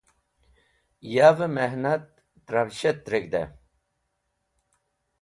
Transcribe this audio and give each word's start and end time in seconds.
Yavẽ 1.13 1.51
mehnat 1.55 2.05
tẽrafshat 2.45 3.05
reg̃hdẽ. 3.11 3.45